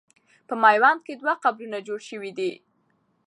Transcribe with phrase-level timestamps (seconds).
[0.47, 2.51] په میوند کې دوه قبرونه جوړ سوي دي.